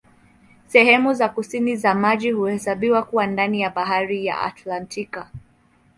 [0.67, 5.19] Sehemu za kusini za maji huhesabiwa kuwa ndani ya Bahari ya Antaktiki.